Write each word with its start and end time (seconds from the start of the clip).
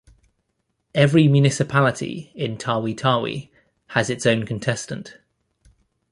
Every 0.95 1.27
municipality 1.27 2.31
in 2.33 2.57
Tawi-Tawi 2.57 3.51
has 3.89 4.09
its 4.09 4.25
own 4.25 4.47
contestant. 4.47 5.19